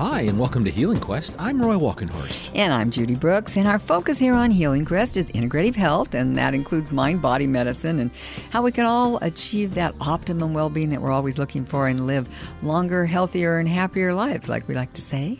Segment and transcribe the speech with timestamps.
[0.00, 1.34] Hi, and welcome to Healing Quest.
[1.38, 2.52] I'm Roy Walkenhorst.
[2.54, 6.34] And I'm Judy Brooks, and our focus here on Healing Quest is integrative health, and
[6.36, 8.10] that includes mind body medicine and
[8.48, 12.06] how we can all achieve that optimum well being that we're always looking for and
[12.06, 12.30] live
[12.62, 15.38] longer, healthier, and happier lives, like we like to say.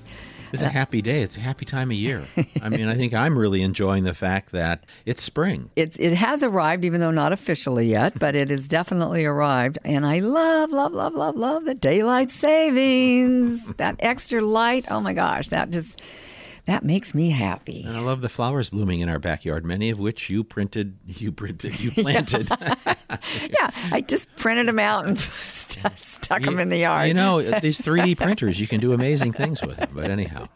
[0.53, 1.21] It's a happy day.
[1.23, 2.25] It's a happy time of year.
[2.63, 5.71] I mean, I think I'm really enjoying the fact that it's spring.
[5.77, 9.79] It's it has arrived, even though not officially yet, but it has definitely arrived.
[9.85, 13.65] And I love, love, love, love, love the daylight savings.
[13.77, 14.87] that extra light.
[14.91, 16.01] Oh my gosh, that just
[16.71, 17.83] that makes me happy.
[17.85, 21.33] And I love the flowers blooming in our backyard, many of which you printed, you
[21.33, 22.49] printed, you planted.
[22.61, 27.09] yeah, I just printed them out and st- stuck them in the yard.
[27.09, 29.91] You know, uh, these 3D printers, you can do amazing things with them.
[29.93, 30.47] But anyhow,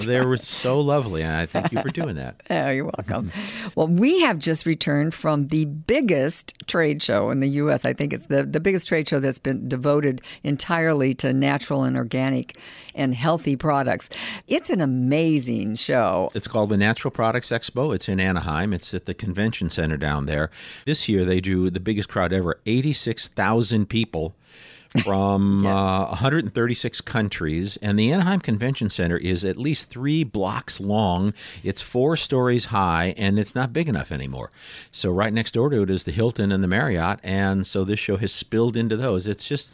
[0.00, 2.42] they were so lovely, and I thank you for doing that.
[2.50, 3.32] Oh, you're welcome.
[3.74, 7.86] well, we have just returned from the biggest trade show in the U.S.
[7.86, 11.96] I think it's the, the biggest trade show that's been devoted entirely to natural and
[11.96, 12.58] organic
[12.94, 14.10] and healthy products.
[14.48, 15.45] It's an amazing
[15.76, 16.30] show.
[16.34, 17.94] It's called the Natural Products Expo.
[17.94, 18.72] It's in Anaheim.
[18.72, 20.50] It's at the convention center down there.
[20.84, 24.34] This year they drew the biggest crowd ever 86,000 people
[25.04, 26.02] from yeah.
[26.02, 27.78] uh, 136 countries.
[27.80, 31.32] And the Anaheim Convention Center is at least three blocks long.
[31.62, 34.50] It's four stories high, and it's not big enough anymore.
[34.90, 37.20] So, right next door to it is the Hilton and the Marriott.
[37.22, 39.26] And so, this show has spilled into those.
[39.26, 39.72] It's just,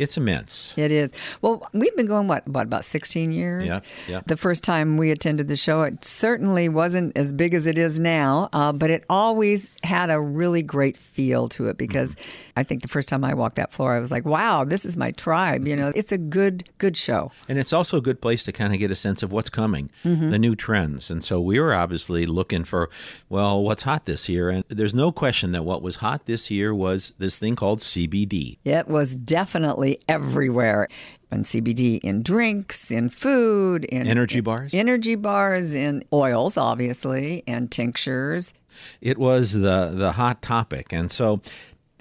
[0.00, 0.72] it's immense.
[0.78, 1.12] It is.
[1.42, 3.68] Well, we've been going what, what about 16 years?
[3.68, 4.20] Yeah, yeah.
[4.24, 8.00] The first time we attended the show, it certainly wasn't as big as it is
[8.00, 12.50] now, uh, but it always had a really great feel to it because mm-hmm.
[12.56, 14.96] I think the first time I walked that floor, I was like, "Wow, this is
[14.96, 17.30] my tribe." You know, it's a good, good show.
[17.48, 19.90] And it's also a good place to kind of get a sense of what's coming,
[20.04, 20.30] mm-hmm.
[20.30, 21.10] the new trends.
[21.10, 22.90] And so we were obviously looking for,
[23.28, 24.50] well, what's hot this year?
[24.50, 28.58] And there's no question that what was hot this year was this thing called CBD.
[28.64, 30.88] It was definitely everywhere.
[31.32, 37.70] And CBD in drinks, in food, in energy bars, energy bars, in oils, obviously, and
[37.70, 38.52] tinctures.
[39.00, 41.40] It was the the hot topic, and so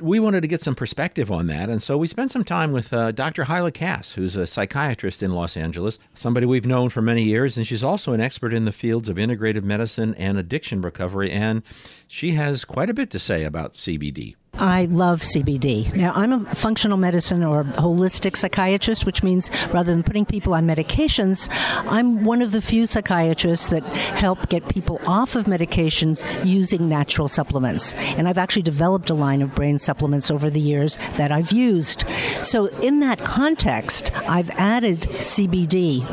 [0.02, 2.94] we wanted to get some perspective on that, and so we spent some time with
[2.94, 3.44] uh, Dr.
[3.44, 7.66] Hyla Cass, who's a psychiatrist in Los Angeles, somebody we've known for many years, and
[7.68, 11.64] she's also an expert in the fields of integrative medicine and addiction recovery, and
[12.08, 14.36] she has quite a bit to say about CBD.
[14.60, 15.94] I love CBD.
[15.96, 20.68] Now, I'm a functional medicine or holistic psychiatrist, which means rather than putting people on
[20.68, 21.48] medications,
[21.90, 27.30] I'm one of the few psychiatrists that help get people off of medications using natural
[27.30, 27.94] supplements.
[27.94, 32.04] And I've actually developed a line of brain supplements over the years that I've used.
[32.44, 36.06] So, in that context, I've added CBD,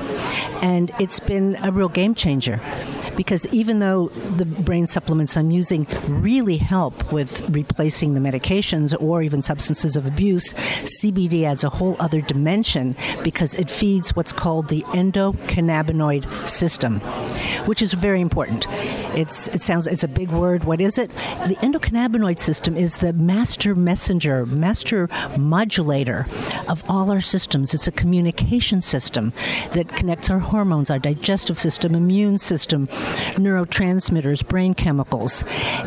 [0.62, 2.60] and it's been a real game changer
[3.16, 9.22] because even though the brain supplements I'm using really help with replacing the medications or
[9.22, 14.68] even substances of abuse, CBD adds a whole other dimension because it feeds what's called
[14.68, 17.00] the endocannabinoid system,
[17.66, 18.66] which is very important.
[19.16, 20.64] It's it sounds it's a big word.
[20.64, 21.10] What is it?
[21.46, 26.26] The endocannabinoid system is the master messenger, master modulator
[26.68, 27.74] of all our systems.
[27.74, 29.32] It's a communication system
[29.72, 32.88] that connects our hormones, our digestive system, immune system,
[33.36, 35.44] neurotransmitters, brain chemicals,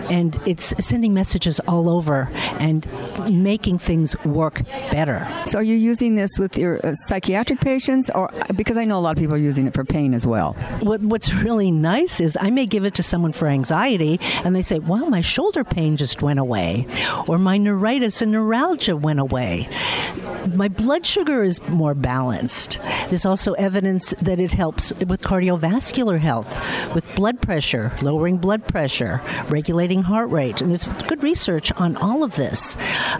[0.09, 2.87] and it's sending messages all over and
[3.29, 5.27] making things work better.
[5.47, 9.01] So, are you using this with your uh, psychiatric patients, or because I know a
[9.01, 10.53] lot of people are using it for pain as well?
[10.81, 14.61] What, what's really nice is I may give it to someone for anxiety, and they
[14.61, 16.87] say, "Wow, my shoulder pain just went away,"
[17.27, 19.67] or "My neuritis and neuralgia went away."
[20.53, 22.79] My blood sugar is more balanced.
[23.09, 26.55] There's also evidence that it helps with cardiovascular health,
[26.93, 30.61] with blood pressure, lowering blood pressure, regulating heart rate.
[30.61, 32.75] And there's good research on all of this.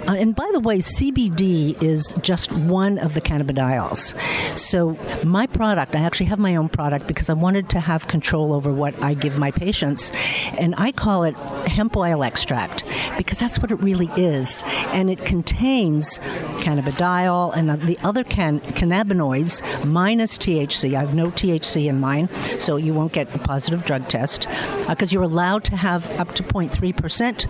[0.07, 4.17] Uh, and by the way, CBD is just one of the cannabidiols.
[4.57, 8.53] So my product, I actually have my own product because I wanted to have control
[8.53, 10.11] over what I give my patients.
[10.57, 11.35] And I call it
[11.67, 12.85] hemp oil extract
[13.17, 14.63] because that's what it really is.
[14.88, 16.19] And it contains
[16.59, 20.96] cannabidiol and the other can- cannabinoids minus THC.
[20.96, 22.29] I have no THC in mine,
[22.59, 24.47] so you won't get a positive drug test
[24.87, 27.46] because uh, you're allowed to have up to 0.3%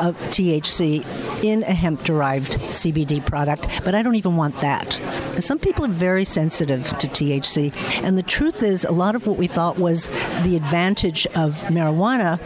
[0.00, 4.92] of THC in a hemp derived CBD product, but I don't even want that.
[5.40, 7.72] Some people are very sensitive to THC,
[8.02, 10.06] and the truth is, a lot of what we thought was
[10.42, 12.38] the advantage of marijuana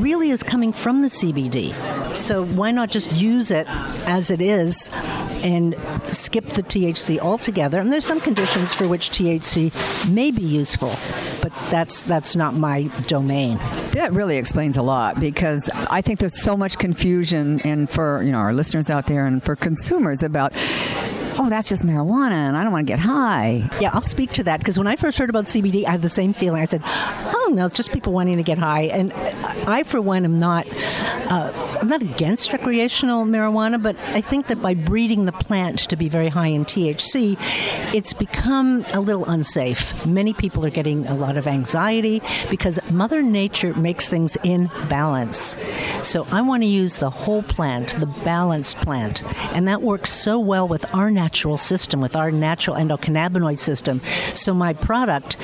[0.00, 1.74] really is coming from the CBD.
[2.16, 3.66] So why not just use it
[4.06, 4.90] as it is
[5.42, 5.74] and
[6.10, 7.80] skip the THC altogether?
[7.80, 10.94] And there's some conditions for which THC may be useful,
[11.42, 13.58] but that's that's not my domain.
[13.92, 18.32] That really explains a lot because I think there's so much confusion and for you
[18.32, 20.52] know our listeners out there and for consumers about
[21.38, 23.68] oh, that's just marijuana and I don't want to get high.
[23.80, 26.08] Yeah, I'll speak to that because when I first heard about CBD, I had the
[26.08, 26.60] same feeling.
[26.60, 26.82] I said,
[27.50, 28.82] no, it's just people wanting to get high.
[28.82, 29.12] And
[29.66, 30.66] I, for one, am not,
[31.30, 35.96] uh, I'm not against recreational marijuana, but I think that by breeding the plant to
[35.96, 37.36] be very high in THC,
[37.94, 40.06] it's become a little unsafe.
[40.06, 45.56] Many people are getting a lot of anxiety because Mother Nature makes things in balance.
[46.04, 49.22] So I want to use the whole plant, the balanced plant.
[49.54, 54.00] And that works so well with our natural system, with our natural endocannabinoid system.
[54.34, 55.36] So my product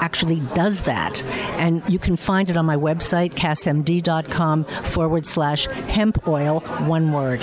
[0.00, 1.22] actually does that.
[1.58, 7.42] And you can find it on my website, cassmd.com forward slash hemp oil, one word.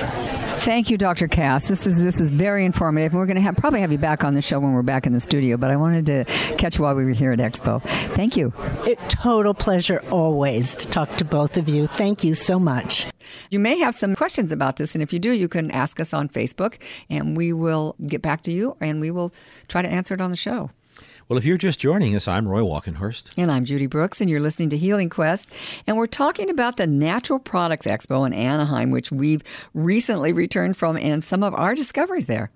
[0.65, 1.27] Thank you, Dr.
[1.27, 1.67] Cass.
[1.67, 3.13] This is this is very informative.
[3.13, 5.13] We're going to have, probably have you back on the show when we're back in
[5.13, 6.25] the studio, but I wanted to
[6.57, 7.83] catch you while we were here at Expo.
[8.15, 8.51] Thank you.
[8.87, 11.85] A total pleasure always to talk to both of you.
[11.85, 13.05] Thank you so much.
[13.51, 16.13] You may have some questions about this, and if you do, you can ask us
[16.13, 16.77] on Facebook,
[17.11, 19.31] and we will get back to you, and we will
[19.67, 20.71] try to answer it on the show.
[21.27, 23.33] Well, if you're just joining us, I'm Roy Walkenhorst.
[23.35, 25.51] And I'm Judy Brooks, and you're listening to Healing Quest.
[25.87, 29.41] And we're talking about the Natural Products Expo in Anaheim, which we've
[29.73, 32.51] recently returned from, and some of our discoveries there.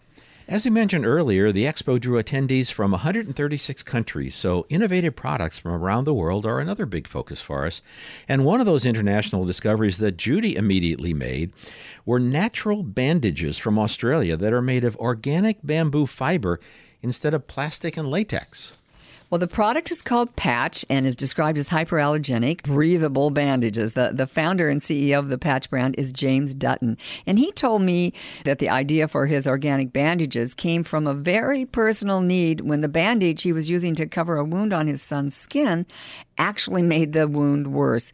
[0.48, 5.72] As we mentioned earlier, the expo drew attendees from 136 countries, so innovative products from
[5.72, 7.81] around the world are another big focus for us.
[8.27, 11.54] And one of those international discoveries that Judy immediately made
[12.06, 16.60] were natural bandages from Australia that are made of organic bamboo fiber
[17.01, 18.78] instead of plastic and latex.
[19.30, 23.94] Well, the product is called Patch and is described as hyperallergenic, breathable bandages.
[23.94, 26.98] The, the founder and CEO of the Patch brand is James Dutton.
[27.28, 28.12] And he told me
[28.44, 32.90] that the idea for his organic bandages came from a very personal need when the
[32.90, 35.86] bandage he was using to cover a wound on his son's skin
[36.40, 38.12] actually made the wound worse,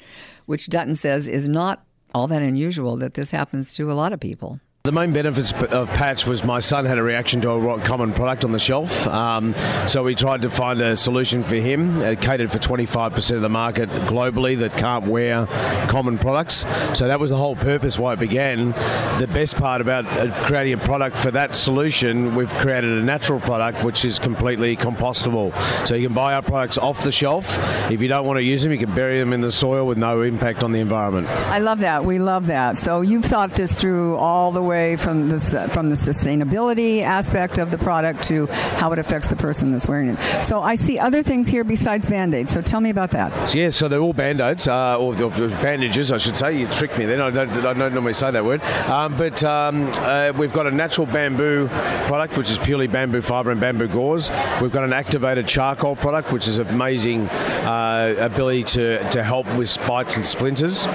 [0.47, 4.19] which Dutton says is not all that unusual that this happens to a lot of
[4.19, 4.59] people.
[4.85, 8.45] The main benefits of Patch was my son had a reaction to a common product
[8.45, 9.55] on the shelf, um,
[9.87, 11.99] so we tried to find a solution for him.
[12.01, 15.47] It catered for 25% of the market globally that can't wear
[15.87, 16.67] common products.
[16.93, 18.73] So that was the whole purpose why it began.
[19.17, 23.39] The best part about uh, creating a product for that solution, we've created a natural
[23.39, 25.51] product which is completely compostable.
[25.87, 27.57] So you can buy our products off the shelf.
[27.89, 29.97] If you don't want to use them, you can bury them in the soil with
[29.97, 31.27] no impact on the environment.
[31.27, 32.05] I love that.
[32.05, 32.77] We love that.
[32.77, 37.01] So you've thought this through all the way away from this uh, from the sustainability
[37.01, 38.47] aspect of the product to
[38.79, 40.43] how it affects the person that's wearing it.
[40.43, 42.51] So I see other things here besides band-aids.
[42.53, 43.53] So tell me about that.
[43.53, 46.59] Yeah, so they're all band-aids uh, or, or, bandages, I should say.
[46.59, 47.21] You tricked me then.
[47.21, 48.61] I don't, I don't normally say that word.
[48.89, 51.67] Um, but um, uh, we've got a natural bamboo
[52.07, 54.29] product, which is purely bamboo fibre and bamboo gauze.
[54.61, 57.27] We've got an activated charcoal product, which is amazing
[57.65, 60.85] uh, ability to, to help with spites and splinters.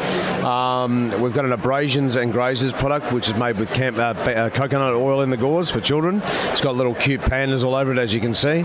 [0.45, 4.51] Um, we've got an abrasions and grazes product, which is made with camp, uh, uh,
[4.51, 6.23] coconut oil in the gauze for children.
[6.25, 8.65] It's got little cute pandas all over it, as you can see.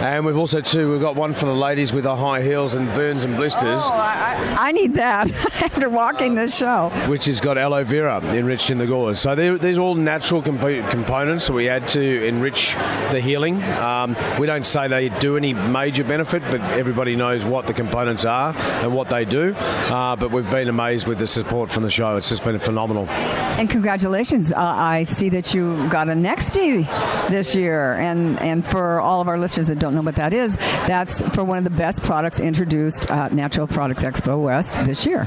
[0.00, 2.88] And we've also too we've got one for the ladies with the high heels and
[2.94, 3.78] burns and blisters.
[3.82, 5.30] Oh, I, I need that
[5.62, 6.88] after walking this show.
[7.06, 9.20] Which has got aloe vera enriched in the gauze.
[9.20, 12.74] So these are all natural comp- components that we add to enrich
[13.10, 13.62] the healing.
[13.74, 18.24] Um, we don't say they do any major benefit, but everybody knows what the components
[18.24, 19.54] are and what they do.
[19.54, 22.16] Uh, but we've been amazed with the support from the show.
[22.16, 23.06] It's just been phenomenal.
[23.08, 24.50] And congratulations!
[24.52, 26.86] Uh, I see that you got a Nexty
[27.28, 30.32] this year, and and for all of our listeners that don't don't know what that
[30.32, 30.56] is,
[30.86, 35.26] that's for one of the best products introduced at Natural Products Expo West this year.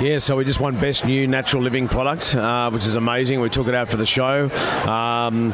[0.00, 3.40] Yeah, so we just won Best New Natural Living Product, uh, which is amazing.
[3.40, 4.50] We took it out for the show.
[4.88, 5.52] Um,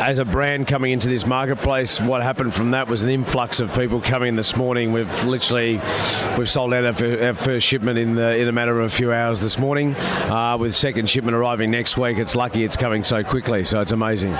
[0.00, 3.74] as a brand coming into this marketplace, what happened from that was an influx of
[3.74, 4.92] people coming this morning.
[4.92, 5.80] We've literally
[6.38, 9.40] we've sold out our, first shipment in the in a matter of a few hours
[9.40, 9.94] this morning.
[9.96, 13.62] Uh, with second shipment arriving next week, it's lucky it's coming so quickly.
[13.62, 14.34] So it's amazing.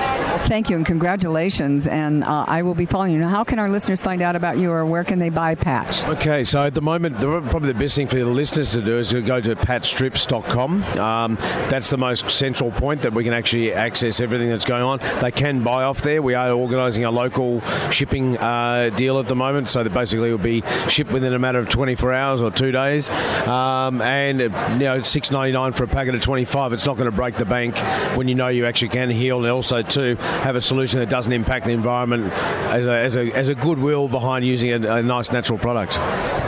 [0.48, 1.86] Thank you and congratulations.
[1.86, 3.18] And uh, I will be following you.
[3.18, 6.04] Now, how can our listeners find out about you, or where can they buy Patch?
[6.04, 8.98] Okay, so at the moment, the, probably the best thing for the listeners to do
[8.98, 10.82] is to go to patchstrips.com.
[10.98, 11.34] Um,
[11.68, 15.00] that's the most central point that we can actually access everything that's going on.
[15.20, 16.22] They can can buy off there.
[16.22, 20.38] We are organising a local shipping uh, deal at the moment, so that basically will
[20.38, 23.10] be shipped within a matter of 24 hours or two days.
[23.10, 26.72] Um, and you know, 6.99 for a packet of 25.
[26.72, 27.76] It's not going to break the bank
[28.16, 31.32] when you know you actually can heal, and also to have a solution that doesn't
[31.32, 32.32] impact the environment
[32.72, 35.98] as a, as a, as a goodwill behind using a, a nice natural product.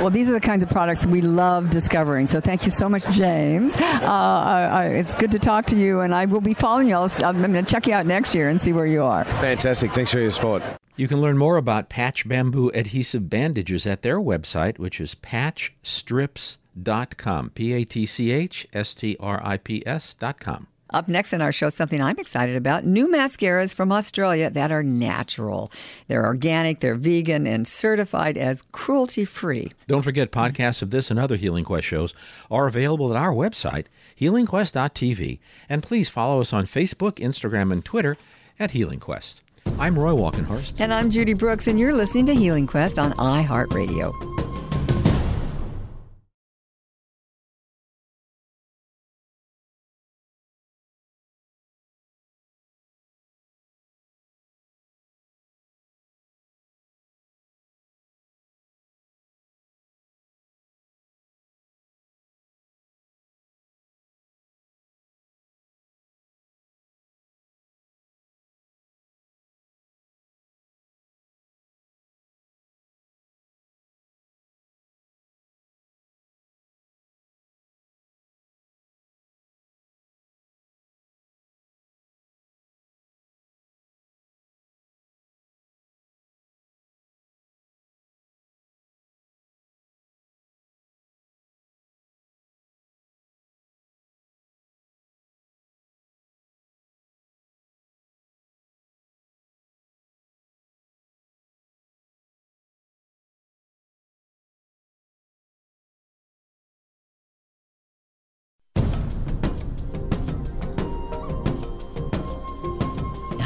[0.01, 2.27] Well, these are the kinds of products we love discovering.
[2.27, 3.77] So thank you so much, James.
[3.77, 6.97] Uh, I, it's good to talk to you, and I will be following you.
[6.97, 9.25] All i am going to check you out next year and see where you are.
[9.25, 9.93] Fantastic.
[9.93, 10.63] Thanks for your support.
[10.97, 17.51] You can learn more about Patch Bamboo Adhesive Bandages at their website, which is patchstrips.com.
[17.51, 20.69] P A T C H S T R I P S.com.
[20.93, 24.83] Up next in our show, something I'm excited about new mascaras from Australia that are
[24.83, 25.73] natural.
[26.09, 29.73] They're organic, they're vegan, and certified as cruelty free.
[29.87, 32.13] Don't forget, podcasts of this and other Healing Quest shows
[32.51, 33.87] are available at our website,
[34.21, 35.39] healingquest.tv.
[35.67, 38.19] And please follow us on Facebook, Instagram, and Twitter
[38.59, 39.43] at Healing Quest.
[39.79, 40.81] I'm Roy Walkenhorst.
[40.81, 44.42] And I'm Judy Brooks, and you're listening to Healing Quest on iHeartRadio.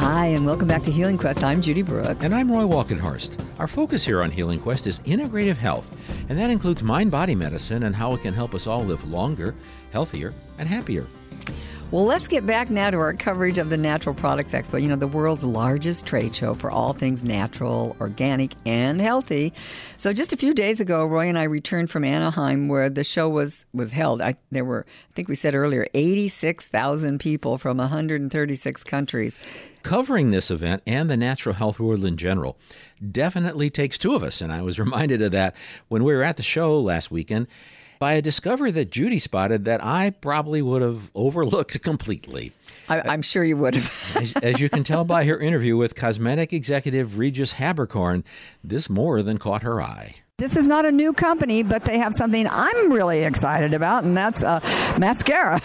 [0.06, 1.42] Hi, and welcome back to Healing Quest.
[1.42, 2.24] I'm Judy Brooks.
[2.24, 3.44] And I'm Roy Walkenhorst.
[3.58, 5.90] Our focus here on Healing Quest is integrative health,
[6.28, 9.52] and that includes mind body medicine and how it can help us all live longer,
[9.90, 11.08] healthier, and happier.
[11.90, 14.96] Well, let's get back now to our coverage of the Natural Products Expo, you know,
[14.96, 19.52] the world's largest trade show for all things natural, organic, and healthy.
[19.96, 23.28] So just a few days ago, Roy and I returned from Anaheim where the show
[23.28, 24.20] was was held.
[24.20, 29.38] I, there were, I think we said earlier, 86,000 people from 136 countries.
[29.86, 32.58] Covering this event and the natural health world in general
[33.12, 35.54] definitely takes two of us, and I was reminded of that
[35.86, 37.46] when we were at the show last weekend
[38.00, 42.52] by a discovery that Judy spotted that I probably would have overlooked completely.
[42.88, 44.16] I, uh, am sure you would have.
[44.16, 48.24] as, as, you can tell by her interview with cosmetic executive Regis Haberkorn,
[48.64, 50.16] this more than caught her eye.
[50.38, 54.14] This is not a new company, but they have something I'm really excited about, and
[54.14, 54.60] that's uh,
[54.98, 55.62] mascara.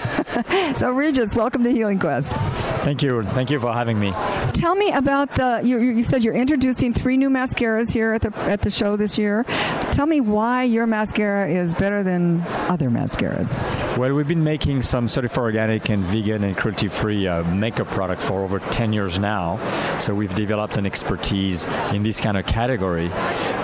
[0.77, 2.31] so, Regis, welcome to Healing Quest.
[2.31, 3.21] Thank you.
[3.21, 4.13] Thank you for having me.
[4.53, 5.59] Tell me about the.
[5.61, 9.17] You, you said you're introducing three new mascaras here at the at the show this
[9.17, 9.43] year.
[9.91, 13.49] Tell me why your mascara is better than other mascaras.
[13.97, 18.41] Well, we've been making some certified organic and vegan and cruelty-free uh, makeup product for
[18.41, 19.59] over 10 years now.
[19.99, 23.11] So we've developed an expertise in this kind of category,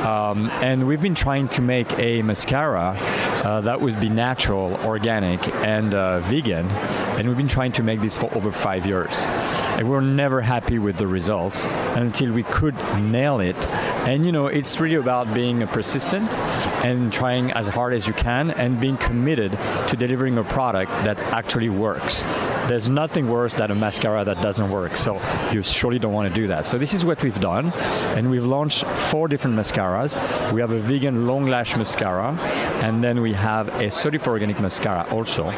[0.04, 2.98] um, and we've been trying to make a mascara
[3.46, 6.66] uh, that would be natural, organic, and uh, vegan.
[7.18, 9.16] And we've been trying to make this for over five years.
[9.78, 13.68] And we are never happy with the results until we could nail it.
[14.08, 16.34] And you know, it's really about being persistent
[16.84, 19.52] and trying as hard as you can and being committed
[19.90, 22.24] to delivering a product that actually works.
[22.68, 24.98] There's nothing worse than a mascara that doesn't work.
[24.98, 25.22] So
[25.52, 26.68] you surely don't want to do that.
[26.68, 27.72] So this is what we've done.
[28.16, 30.18] And we've launched four different mascaras.
[30.52, 32.38] We have a vegan long lash mascara,
[32.82, 35.52] and then we have a certified organic mascara also.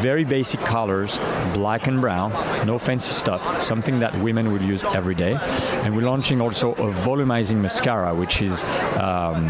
[0.00, 1.18] Very basic colors,
[1.54, 2.32] black and brown,
[2.66, 5.38] no fancy stuff, something that women would use every day.
[5.84, 8.64] And we're launching also a volumizing mascara, which is
[8.98, 9.46] um,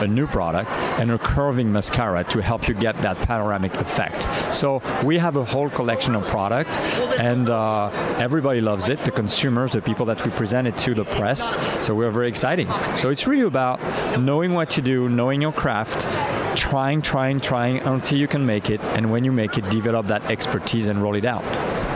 [0.00, 4.26] a new product, and a curving mascara to help you get that panoramic effect.
[4.54, 6.70] So we have a whole collection of product,
[7.18, 8.98] and uh, everybody loves it.
[9.00, 11.54] The consumers, the people that we present it to, the press.
[11.84, 12.68] So we're very exciting.
[12.96, 13.80] So it's really about
[14.18, 16.08] knowing what to do, knowing your craft,
[16.56, 20.22] trying, trying, trying until you can make it, and when you make it, develop that
[20.30, 21.44] expertise and roll it out.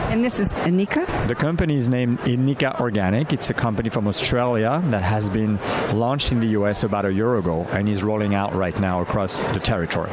[0.09, 1.27] And this is Inika?
[1.27, 3.33] The company is named Inika Organic.
[3.33, 5.59] It's a company from Australia that has been
[5.93, 9.43] launched in the US about a year ago and is rolling out right now across
[9.53, 10.09] the territory.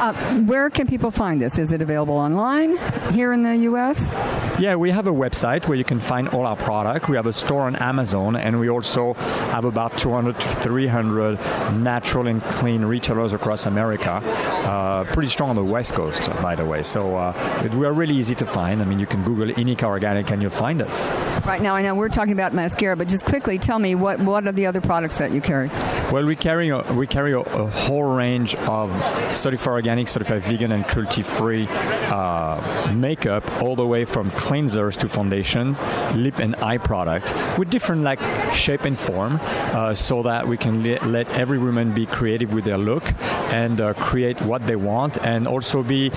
[0.00, 0.14] Uh,
[0.46, 1.58] where can people find this?
[1.58, 2.78] Is it available online
[3.12, 4.10] here in the US?
[4.58, 7.10] Yeah, we have a website where you can find all our product.
[7.10, 9.12] We have a store on Amazon, and we also
[9.52, 11.34] have about 200 to 300
[11.74, 14.22] natural and clean retailers across America.
[14.24, 16.82] Uh, pretty strong on the West Coast, by the way.
[16.82, 18.80] So uh, we are really easy to find.
[18.80, 21.10] I mean, you can Google Inika Organic and you'll find us.
[21.44, 24.46] Right now, I know we're talking about mascara, but just quickly tell me what, what
[24.46, 25.68] are the other products that you carry?
[26.10, 28.90] Well, we carry a, we carry a, a whole range of
[29.34, 35.08] certified organic organic, certified vegan, and cruelty-free uh, makeup, all the way from cleansers to
[35.08, 35.74] foundation,
[36.14, 38.20] lip and eye product, with different like
[38.54, 42.64] shape and form, uh, so that we can le- let every woman be creative with
[42.64, 43.02] their look
[43.50, 46.12] and uh, create what they want, and also be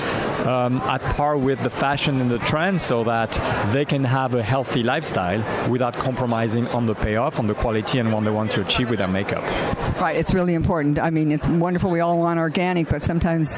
[0.46, 3.32] um, at par with the fashion and the trend, so that
[3.74, 8.13] they can have a healthy lifestyle without compromising on the payoff, on the quality, and
[8.13, 9.44] what they want to achieve with their makeup.
[10.00, 11.00] Right, it's really important.
[11.00, 11.89] I mean, it's wonderful.
[11.89, 13.58] We all want organic, but sometimes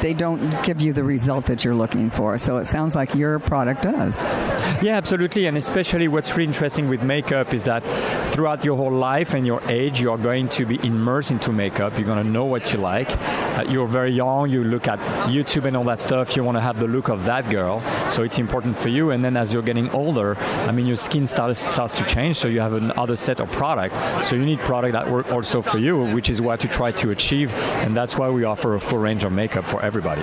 [0.00, 2.38] they don't give you the result that you're looking for.
[2.38, 4.20] So it sounds like your product does.
[4.82, 5.46] Yeah, absolutely.
[5.46, 7.82] And especially what's really interesting with makeup is that
[8.32, 11.96] throughout your whole life and your age, you are going to be immersed into makeup.
[11.96, 13.10] You're going to know what you like.
[13.56, 14.98] Uh, you're very young, you look at
[15.28, 17.82] YouTube and all that stuff, you want to have the look of that girl.
[18.10, 19.10] So it's important for you.
[19.12, 22.36] And then as you're getting older, I mean, your skin starts, starts to change.
[22.36, 23.94] So you have another set of product.
[24.24, 27.10] So you need product that work also for you, which is what you try to
[27.10, 27.52] achieve.
[27.84, 30.22] And that's why we offer a full range of makeup for everybody.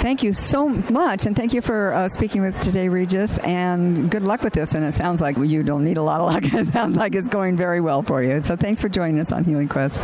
[0.00, 3.36] Thank you so much, and thank you for uh, speaking with us today, Regis.
[3.38, 4.74] And good luck with this.
[4.74, 6.44] And it sounds like you don't need a lot of luck.
[6.56, 8.42] It sounds like it's going very well for you.
[8.42, 10.02] So thanks for joining us on Healing Quest.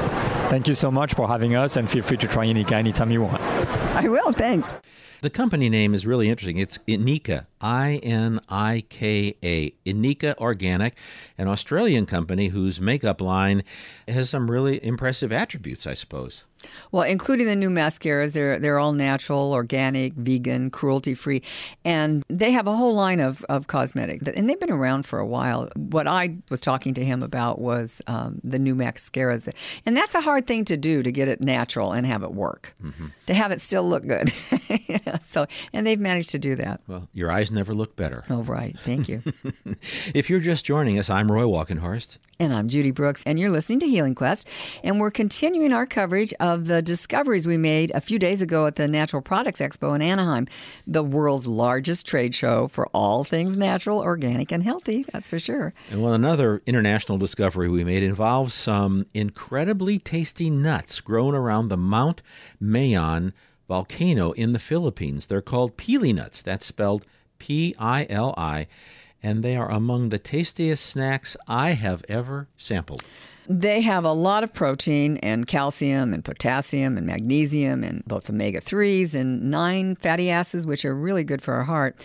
[0.50, 3.22] Thank you so much for having us, and feel free to try Inika anytime you
[3.22, 3.40] want.
[3.40, 4.32] I will.
[4.32, 4.74] Thanks.
[5.22, 6.58] The company name is really interesting.
[6.58, 10.96] It's Inika, I N I K A, Inika Organic,
[11.38, 13.62] an Australian company whose makeup line
[14.08, 16.44] has some really impressive attributes, I suppose.
[16.90, 21.42] Well, including the new mascaras, they're they're all natural, organic, vegan, cruelty free,
[21.84, 25.26] and they have a whole line of of cosmetic, and they've been around for a
[25.26, 25.68] while.
[25.76, 29.52] What I was talking to him about was um, the new mascaras,
[29.86, 32.74] and that's a hard thing to do to get it natural and have it work,
[32.82, 33.06] mm-hmm.
[33.26, 34.32] to have it still look good.
[35.20, 36.80] so, and they've managed to do that.
[36.86, 38.24] Well, your eyes never look better.
[38.30, 38.76] Oh, right.
[38.80, 39.22] Thank you.
[40.14, 42.18] if you're just joining us, I'm Roy Walkenhorst.
[42.38, 44.48] And I'm Judy Brooks, and you're listening to Healing Quest.
[44.82, 48.76] And we're continuing our coverage of the discoveries we made a few days ago at
[48.76, 50.46] the Natural Products Expo in Anaheim,
[50.86, 55.74] the world's largest trade show for all things natural, organic, and healthy, that's for sure.
[55.90, 61.76] And well, another international discovery we made involves some incredibly tasty nuts grown around the
[61.76, 62.22] Mount
[62.62, 63.32] Mayon
[63.68, 65.26] volcano in the Philippines.
[65.26, 66.42] They're called pili nuts.
[66.42, 67.04] That's spelled
[67.38, 68.66] P I L I
[69.22, 73.04] and they are among the tastiest snacks I have ever sampled.
[73.48, 78.60] They have a lot of protein and calcium and potassium and magnesium and both omega
[78.60, 81.96] 3s and nine fatty acids, which are really good for our heart.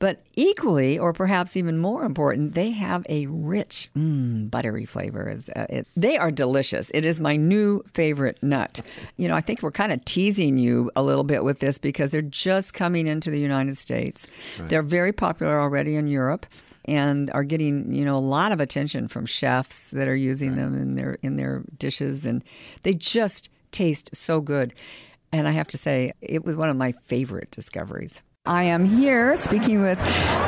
[0.00, 5.36] But equally, or perhaps even more important, they have a rich, mm, buttery flavor.
[5.54, 6.90] Uh, they are delicious.
[6.94, 8.80] It is my new favorite nut.
[9.18, 12.10] You know, I think we're kind of teasing you a little bit with this because
[12.10, 14.26] they're just coming into the United States.
[14.58, 14.70] Right.
[14.70, 16.46] They're very popular already in Europe
[16.90, 20.58] and are getting you know a lot of attention from chefs that are using right.
[20.58, 22.44] them in their in their dishes, and
[22.82, 24.74] they just taste so good.
[25.32, 28.20] And I have to say, it was one of my favorite discoveries.
[28.46, 29.98] I am here speaking with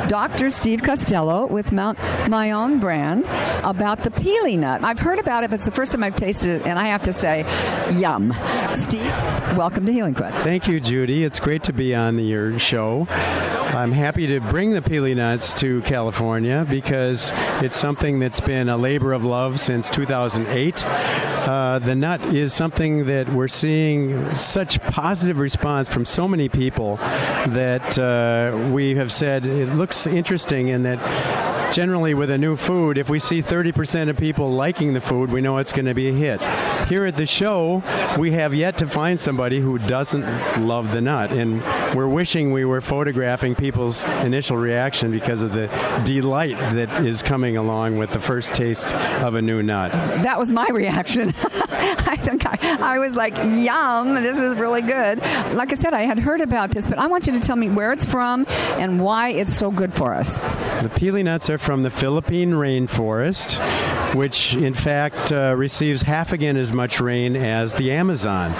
[0.07, 0.49] Dr.
[0.49, 3.27] Steve Costello with Mount Mayon brand
[3.63, 4.83] about the pili nut.
[4.83, 7.03] I've heard about it, but it's the first time I've tasted it, and I have
[7.03, 7.41] to say,
[7.99, 8.33] yum.
[8.73, 9.05] Steve,
[9.55, 10.39] welcome to Healing Quest.
[10.39, 11.23] Thank you, Judy.
[11.23, 13.05] It's great to be on your show.
[13.11, 18.77] I'm happy to bring the pili nuts to California because it's something that's been a
[18.77, 20.83] labor of love since 2008.
[20.85, 26.97] Uh, the nut is something that we're seeing such positive response from so many people
[27.47, 30.99] that uh, we have said it looks interesting in that
[31.73, 35.41] generally with a new food, if we see 30% of people liking the food, we
[35.41, 36.39] know it's going to be a hit.
[36.87, 37.81] Here at the show,
[38.19, 40.23] we have yet to find somebody who doesn't
[40.63, 41.61] love the nut, and
[41.95, 45.67] we're wishing we were photographing people's initial reaction because of the
[46.05, 49.91] delight that is coming along with the first taste of a new nut.
[49.91, 51.29] That was my reaction.
[52.05, 55.19] I think I, I was like, yum, this is really good.
[55.53, 57.69] Like I said, I had heard about this, but I want you to tell me
[57.69, 58.45] where it's from
[58.77, 60.37] and why it's so good for us.
[60.37, 63.57] The pili nuts are from the Philippine rainforest,
[64.13, 68.53] which in fact uh, receives half again as much rain as the Amazon.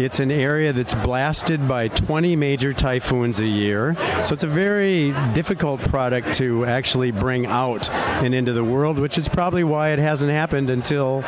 [0.00, 5.10] It's an area that's blasted by 20 major typhoons a year, so it's a very
[5.32, 9.98] difficult product to actually bring out and into the world, which is probably why it
[9.98, 11.24] hasn't happened until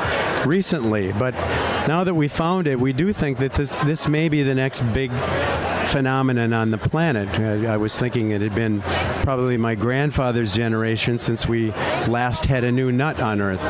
[0.47, 1.11] recently.
[1.11, 1.33] But
[1.89, 4.83] now that we found it, we do think that this, this may be the next
[4.93, 5.11] big
[5.89, 7.29] phenomenon on the planet.
[7.41, 8.83] I, I, was thinking it had been
[9.23, 11.71] probably my grandfather's generation since we
[12.07, 13.63] last had a new nut on Earth.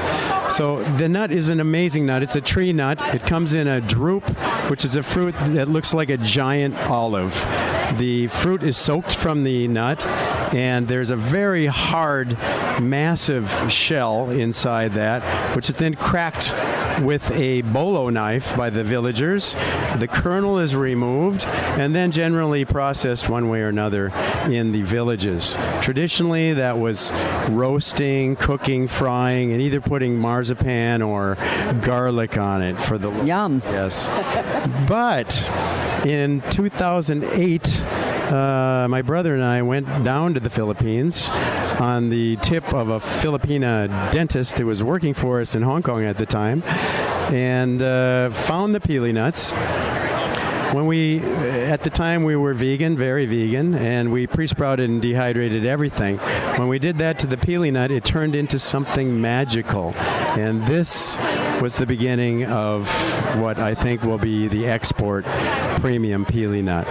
[0.50, 2.22] So the nut is an amazing nut.
[2.22, 2.98] It's a tree nut.
[3.14, 4.28] It comes in a drupe,
[4.68, 7.34] which is a fruit that looks like a giant olive
[7.98, 10.04] The fruit is soaked from the nut,
[10.54, 12.38] and there's a very hard,
[12.80, 16.52] massive shell inside that, which is then cracked
[17.02, 19.54] with a bolo knife by the villagers.
[19.98, 24.08] The kernel is removed and then generally processed one way or another
[24.50, 25.56] in the villages.
[25.80, 27.12] Traditionally, that was
[27.50, 31.36] roasting, cooking, frying, and either putting marzipan or
[31.82, 33.62] garlic on it for the Yum.
[33.66, 34.08] Yes.
[34.88, 35.34] but
[36.06, 37.84] in 2008,
[38.32, 41.30] uh, my brother and I went down to the Philippines
[41.80, 46.04] on the tip of a Filipina dentist who was working for us in Hong Kong
[46.04, 46.62] at the time
[47.32, 49.52] and uh, found the pili nuts.
[50.74, 55.64] When we at the time we were vegan very vegan and we pre-sprouted and dehydrated
[55.64, 56.18] everything.
[56.58, 59.94] When we did that to the pili nut it turned into something magical.
[59.96, 61.16] And this
[61.62, 62.88] was the beginning of
[63.40, 65.24] what i think will be the export
[65.80, 66.86] premium pili nut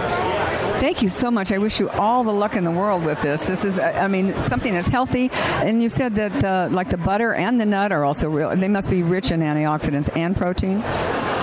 [0.80, 1.50] Thank you so much.
[1.50, 3.46] I wish you all the luck in the world with this.
[3.46, 5.28] This is, I mean, something that's healthy.
[5.32, 8.54] And you said that the, like the butter and the nut are also real.
[8.54, 10.78] They must be rich in antioxidants and protein.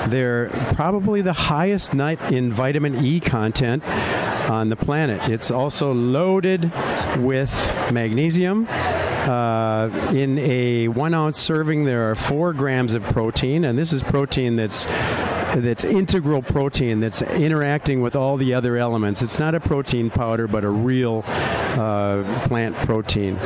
[0.10, 3.84] They're probably the highest nut in vitamin E content
[4.50, 5.30] on the planet.
[5.30, 6.72] It's also loaded
[7.18, 7.52] with
[7.92, 8.68] magnesium.
[8.70, 14.04] Uh, in a one ounce serving, there are four grams of protein, and this is
[14.04, 14.86] protein that's
[15.62, 19.22] that's integral protein that's interacting with all the other elements.
[19.22, 23.38] It's not a protein powder, but a real uh, plant protein.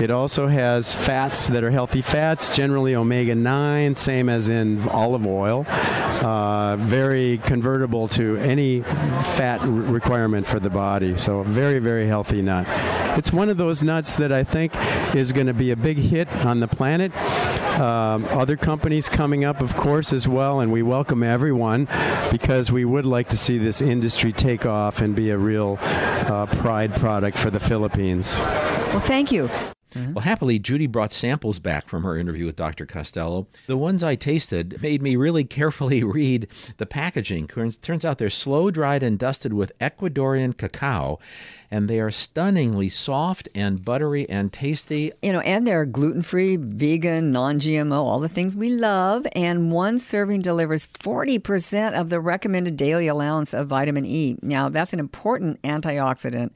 [0.00, 5.26] It also has fats that are healthy fats, generally omega 9, same as in olive
[5.26, 5.64] oil.
[5.68, 11.16] Uh, very convertible to any fat requirement for the body.
[11.16, 12.66] So, very, very healthy nut.
[13.18, 14.72] It's one of those nuts that I think
[15.14, 17.14] is going to be a big hit on the planet.
[17.78, 21.51] Um, other companies coming up, of course, as well, and we welcome everyone
[22.30, 26.46] because we would like to see this industry take off and be a real uh,
[26.46, 28.38] pride product for the Philippines.
[28.38, 29.48] Well, thank you.
[29.94, 30.14] Mm-hmm.
[30.14, 32.86] Well, happily, Judy brought samples back from her interview with Dr.
[32.86, 33.46] Costello.
[33.66, 37.48] The ones I tasted made me really carefully read the packaging.
[37.48, 41.18] Turns, turns out they're slow dried and dusted with Ecuadorian cacao,
[41.70, 45.12] and they are stunningly soft and buttery and tasty.
[45.22, 49.26] You know, and they're gluten free, vegan, non GMO, all the things we love.
[49.32, 54.36] And one serving delivers 40% of the recommended daily allowance of vitamin E.
[54.42, 56.50] Now, that's an important antioxidant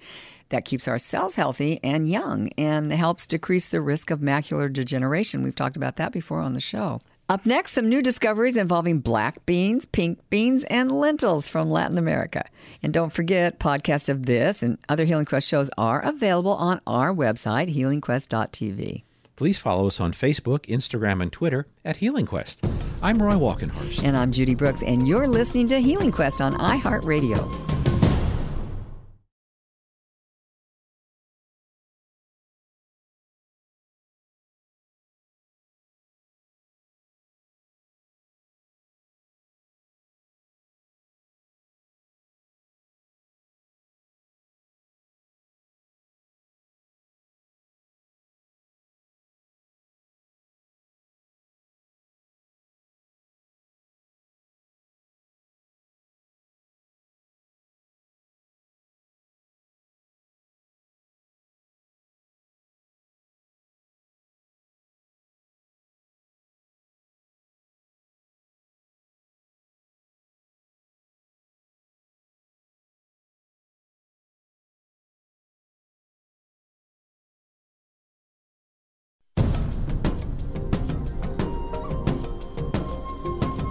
[0.48, 5.42] that keeps our cells healthy and young and helps decrease the risk of macular degeneration.
[5.42, 7.00] We've talked about that before on the show.
[7.28, 12.44] Up next, some new discoveries involving black beans, pink beans, and lentils from Latin America.
[12.84, 17.12] And don't forget, podcasts of this and other Healing Quest shows are available on our
[17.12, 19.02] website, healingquest.tv.
[19.34, 22.64] Please follow us on Facebook, Instagram, and Twitter at Healing Quest.
[23.02, 24.04] I'm Roy Walkenhorst.
[24.04, 27.75] And I'm Judy Brooks, and you're listening to Healing Quest on iHeartRadio.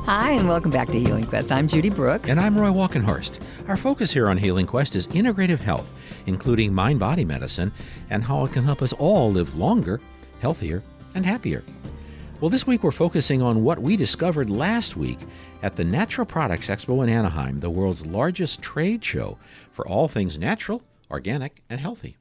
[0.05, 1.51] Hi, and welcome back to Healing Quest.
[1.51, 2.29] I'm Judy Brooks.
[2.29, 3.39] And I'm Roy Walkenhorst.
[3.67, 5.91] Our focus here on Healing Quest is integrative health,
[6.27, 7.71] including mind body medicine
[8.11, 9.99] and how it can help us all live longer,
[10.41, 10.83] healthier,
[11.15, 11.63] and happier.
[12.39, 15.17] Well, this week we're focusing on what we discovered last week
[15.63, 19.39] at the Natural Products Expo in Anaheim, the world's largest trade show
[19.71, 22.15] for all things natural, organic, and healthy.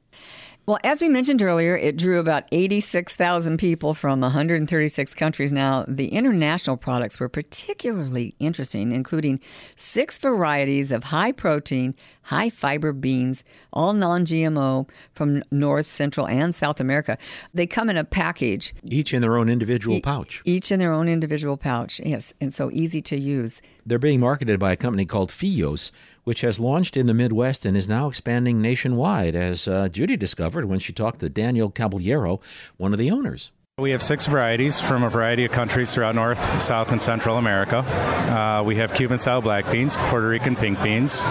[0.67, 5.53] Well, as we mentioned earlier, it drew about 86,000 people from 136 countries.
[5.53, 9.41] Now, the international products were particularly interesting, including
[9.75, 16.55] six varieties of high protein, high fiber beans, all non GMO from North, Central, and
[16.55, 17.19] South America.
[17.53, 20.41] They come in a package, Each in their own individual pouch.
[20.45, 22.01] each in their own individual pouch.
[22.03, 23.61] Yes, and so easy to use.
[23.85, 25.91] They're being marketed by a company called Fios,
[26.25, 30.65] which has launched in the Midwest and is now expanding nationwide, as uh, Judy discovered
[30.65, 32.41] when she talked to Daniel Caballero,
[32.75, 33.51] one of the owners.
[33.77, 37.79] We have six varieties from a variety of countries throughout North, South, and Central America.
[37.79, 41.21] Uh, we have Cuban style black beans, Puerto Rican pink beans,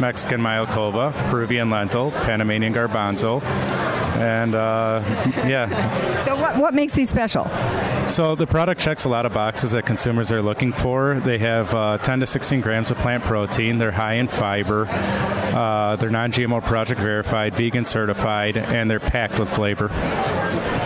[0.00, 3.42] Mexican Mayocoba, Peruvian lentil, Panamanian garbanzo,
[4.16, 5.02] and uh,
[5.46, 6.24] yeah.
[6.24, 7.44] So, what, what makes these special?
[8.08, 11.20] So, the product checks a lot of boxes that consumers are looking for.
[11.20, 15.96] They have uh, 10 to 16 grams of plant protein, they're high in fiber, uh,
[15.96, 19.90] they're non GMO project verified, vegan certified, and they're packed with flavor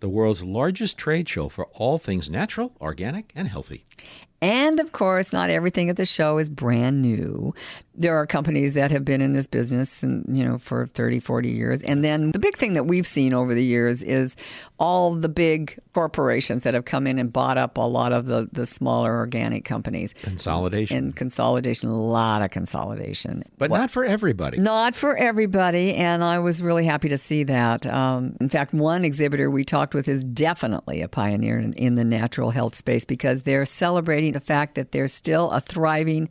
[0.00, 3.84] the world's largest trade show for all things natural, organic, and healthy.
[4.42, 7.54] And of course, not everything at the show is brand new.
[7.94, 11.50] There are companies that have been in this business and, you know, for 30, 40
[11.50, 11.82] years.
[11.82, 14.36] And then the big thing that we've seen over the years is
[14.78, 18.48] all the big corporations that have come in and bought up a lot of the,
[18.52, 20.14] the smaller organic companies.
[20.22, 20.96] Consolidation.
[20.96, 23.44] And consolidation, a lot of consolidation.
[23.58, 24.58] But not for everybody.
[24.58, 25.94] Not for everybody.
[25.94, 27.86] And I was really happy to see that.
[27.86, 32.04] Um, in fact, one exhibitor we talked with is definitely a pioneer in, in the
[32.04, 36.28] natural health space because they're celebrating the fact that they're still a thriving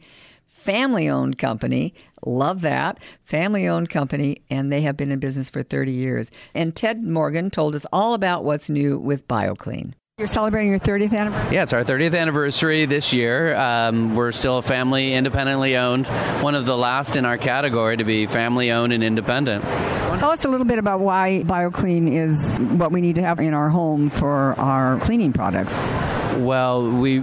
[0.61, 1.93] family owned company.
[2.25, 2.99] Love that.
[3.23, 6.31] Family owned company, and they have been in business for 30 years.
[6.53, 9.93] And Ted Morgan told us all about what's new with Biokleen.
[10.17, 11.55] You're celebrating your 30th anniversary?
[11.55, 13.55] Yeah, it's our 30th anniversary this year.
[13.55, 16.05] Um, we're still a family independently owned,
[16.43, 19.63] one of the last in our category to be family owned and independent.
[19.63, 23.55] Tell us a little bit about why Biokleen is what we need to have in
[23.55, 25.75] our home for our cleaning products.
[26.37, 27.21] Well, we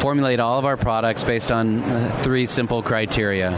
[0.00, 3.56] formulate all of our products based on uh, three simple criteria.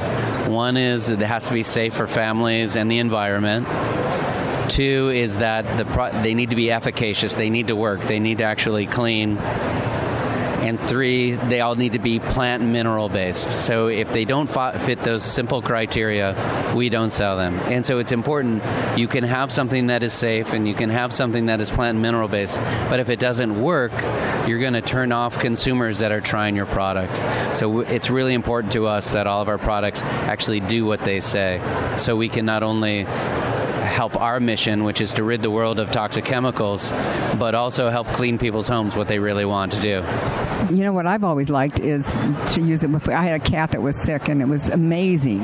[0.49, 3.67] One is it has to be safe for families and the environment.
[4.71, 7.35] Two is that the pro- they need to be efficacious.
[7.35, 8.03] They need to work.
[8.03, 9.37] They need to actually clean
[10.61, 13.53] and three, they all need to be plant mineral based.
[13.53, 17.55] So if they don't fit those simple criteria, we don't sell them.
[17.61, 18.63] And so it's important
[18.99, 21.99] you can have something that is safe and you can have something that is plant
[21.99, 22.57] mineral based,
[22.89, 23.93] but if it doesn't work,
[24.47, 27.17] you're going to turn off consumers that are trying your product.
[27.57, 31.21] So it's really important to us that all of our products actually do what they
[31.21, 31.61] say.
[31.99, 33.07] So we can not only
[33.91, 36.91] help our mission, which is to rid the world of toxic chemicals,
[37.39, 40.05] but also help clean people's homes, what they really want to do.
[40.75, 42.07] You know what I've always liked is
[42.55, 42.93] to use it.
[42.93, 43.15] Before.
[43.15, 45.41] I had a cat that was sick, and it was amazing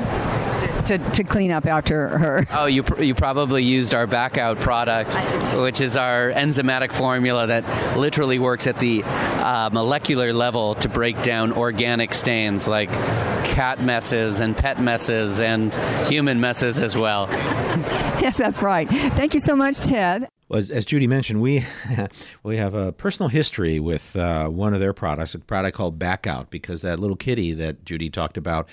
[0.85, 2.45] to, to clean up after her.
[2.51, 5.15] Oh, you, pr- you probably used our back out product,
[5.57, 11.21] which is our enzymatic formula that literally works at the uh, molecular level to break
[11.21, 12.89] down organic stains like
[13.57, 15.73] cat messes and pet messes and
[16.07, 17.27] human messes as well.
[18.21, 18.87] yes, that's right.
[18.87, 20.29] Thank you so much, Ted.
[20.49, 21.65] As, as, Judy mentioned, we
[22.43, 26.49] we have a personal history with uh, one of their products, a product called Bac-Out,
[26.49, 28.69] because that little kitty that Judy talked about,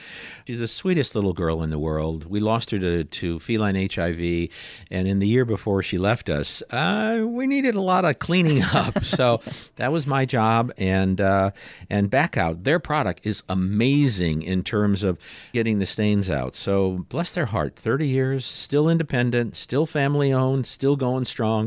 [0.46, 2.26] she's the sweetest little girl in the world.
[2.26, 4.50] We lost her to, to feline HIV,
[4.88, 8.62] and in the year before she left us, uh, we needed a lot of cleaning
[8.72, 9.04] up.
[9.04, 9.40] so
[9.74, 11.50] that was my job, and uh,
[11.90, 15.18] and Bac-Out, their product is amazing in terms of
[15.52, 16.54] getting the stains out.
[16.54, 21.63] So bless their heart, thirty years, still independent, still family owned, still going strong.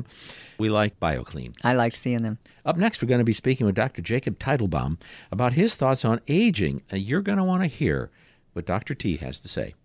[0.58, 1.56] We like Biokleen.
[1.64, 2.40] I like seeing them.
[2.66, 4.02] Up next, we're going to be speaking with Dr.
[4.02, 5.00] Jacob Teitelbaum
[5.32, 6.82] about his thoughts on aging.
[6.92, 8.10] Uh, you're going to want to hear
[8.54, 8.96] what Dr.
[8.96, 9.76] T has to say.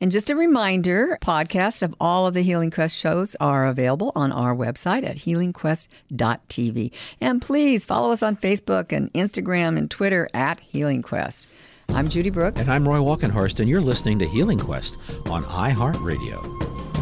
[0.00, 4.32] And just a reminder, podcasts of all of the Healing Quest shows are available on
[4.32, 6.92] our website at healingquest.tv.
[7.20, 11.48] And please follow us on Facebook and Instagram and Twitter at Healing Quest.
[11.88, 12.60] I'm Judy Brooks.
[12.60, 14.96] And I'm Roy Walkenhorst, and you're listening to Healing Quest
[15.28, 16.93] on iHeartRadio.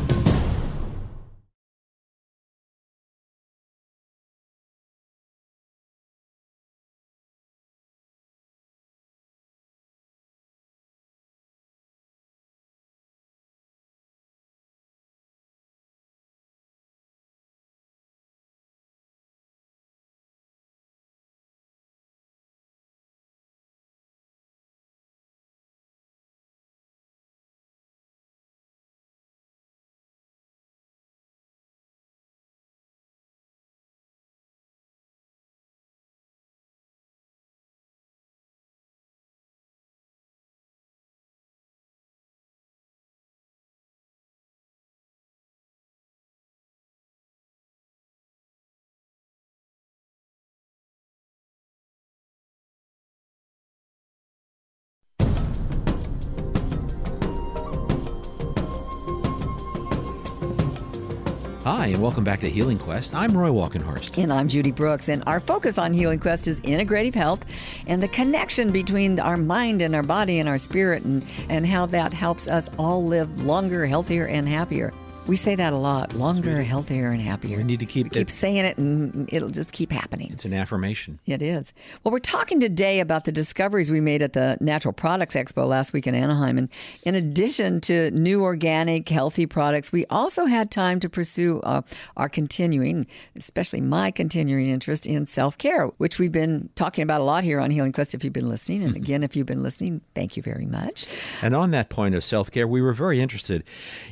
[61.64, 63.14] Hi, and welcome back to Healing Quest.
[63.14, 64.20] I'm Roy Walkenhorst.
[64.20, 65.09] And I'm Judy Brooks.
[65.09, 67.44] And our focus on Healing Quest is integrative health
[67.87, 71.87] and the connection between our mind and our body and our spirit, and, and how
[71.87, 74.92] that helps us all live longer, healthier, and happier.
[75.28, 77.56] We say that a lot longer, healthier, and happier.
[77.56, 80.30] We need to keep, keep saying it, and it'll just keep happening.
[80.32, 81.20] It's an affirmation.
[81.26, 81.72] It is.
[82.02, 85.92] Well, we're talking today about the discoveries we made at the Natural Products Expo last
[85.92, 86.58] week in Anaheim.
[86.58, 86.68] And
[87.04, 91.82] in addition to new organic, healthy products, we also had time to pursue uh,
[92.16, 93.06] our continuing,
[93.37, 97.61] especially my continuing interest in self care, which we've been talking about a lot here
[97.61, 98.82] on Healing Quest if you've been listening.
[98.82, 101.06] And again, if you've been listening, thank you very much.
[101.42, 103.62] And on that point of self care, we were very interested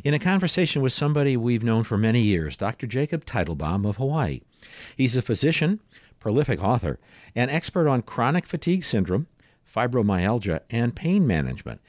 [0.05, 2.87] in a conversation with somebody we've known for many years, Dr.
[2.87, 4.43] Jacob Teitelbaum of Hawaii.
[4.99, 5.81] He's a physician,
[6.19, 6.99] prolific author,
[7.35, 9.27] and expert on chronic fatigue syndrome,
[9.67, 11.81] fibromyalgia, and pain management.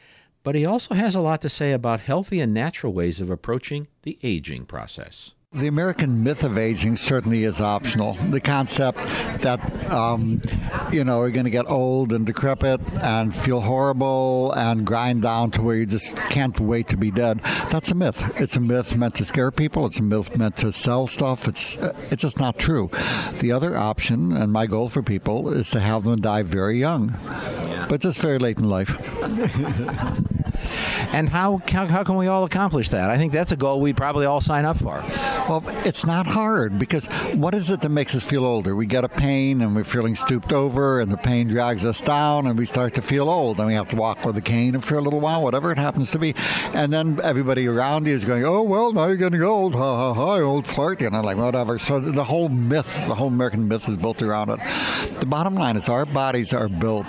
[0.43, 3.87] But he also has a lot to say about healthy and natural ways of approaching
[4.03, 5.35] the aging process.
[5.53, 8.13] The American myth of aging certainly is optional.
[8.29, 8.99] The concept
[9.41, 9.59] that,
[9.91, 10.41] um,
[10.93, 15.51] you know, you're going to get old and decrepit and feel horrible and grind down
[15.51, 18.23] to where you just can't wait to be dead, that's a myth.
[18.39, 19.85] It's a myth meant to scare people.
[19.85, 21.45] It's a myth meant to sell stuff.
[21.49, 22.89] It's, uh, it's just not true.
[23.39, 27.19] The other option, and my goal for people, is to have them die very young,
[27.89, 28.95] but just very late in life.
[31.13, 33.09] And how, how, how can we all accomplish that?
[33.09, 35.03] I think that's a goal we'd probably all sign up for.
[35.49, 38.75] Well, it's not hard because what is it that makes us feel older?
[38.75, 42.47] We get a pain and we're feeling stooped over, and the pain drags us down,
[42.47, 44.97] and we start to feel old, and we have to walk with a cane for
[44.97, 46.33] a little while, whatever it happens to be.
[46.73, 50.13] And then everybody around you is going, "Oh well, now you're getting old, ha ha
[50.13, 51.79] ha, old flirt," you know, like whatever.
[51.79, 54.59] So the whole myth, the whole American myth, is built around it.
[55.19, 57.07] The bottom line is our bodies are built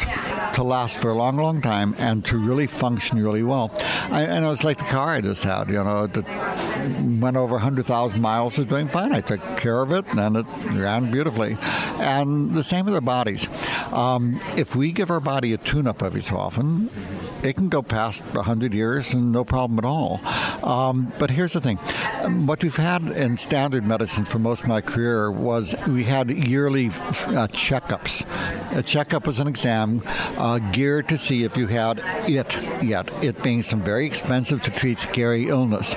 [0.55, 3.71] to last for a long, long time and to really function really well.
[4.11, 6.27] I, and it was like the car I just had, you know, that
[7.21, 9.13] went over 100,000 miles, was doing fine.
[9.13, 11.57] I took care of it, and it ran beautifully.
[11.99, 13.49] And the same with our bodies.
[13.93, 16.89] Um, if we give our body a tune up every so often,
[17.43, 20.21] it can go past 100 years and no problem at all.
[20.63, 21.79] Um, but here's the thing
[22.47, 26.87] what we've had in standard medicine for most of my career was we had yearly
[26.87, 28.25] uh, checkups.
[28.77, 30.03] A checkup was an exam
[30.39, 34.71] uh, geared to see if you had it yet, it being some very expensive to
[34.71, 35.95] treat scary illness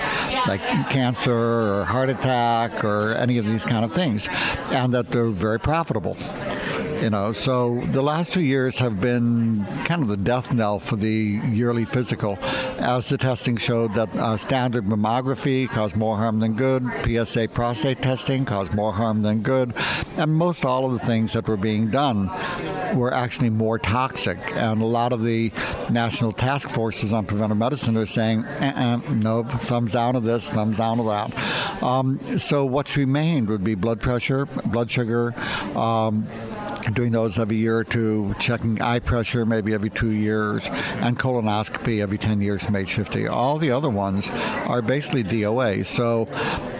[0.47, 4.27] like cancer or heart attack or any of these kind of things,
[4.71, 6.17] and that they're very profitable
[7.01, 10.95] you know so the last two years have been kind of the death knell for
[10.95, 12.37] the yearly physical
[12.79, 18.01] as the testing showed that uh, standard mammography caused more harm than good psa prostate
[18.01, 19.73] testing caused more harm than good
[20.17, 22.27] and most all of the things that were being done
[22.95, 25.51] were actually more toxic and a lot of the
[25.89, 30.77] national task forces on preventive medicine are saying uh-uh, no thumbs down to this thumbs
[30.77, 31.83] down to that.
[31.83, 35.33] Um, so what's remained would be blood pressure blood sugar
[35.77, 36.25] um,
[36.93, 40.67] doing those every year or two, checking eye pressure maybe every two years,
[41.01, 43.27] and colonoscopy every 10 years from age 50.
[43.27, 44.29] All the other ones
[44.67, 45.85] are basically DOA.
[45.85, 46.27] So,